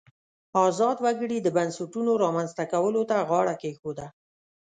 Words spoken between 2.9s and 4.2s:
ته غاړه کېښوده.